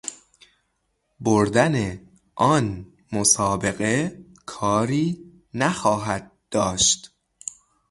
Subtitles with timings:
[1.19, 2.01] بردن
[2.35, 7.11] آن مسابقه کاری نخواهد داشت.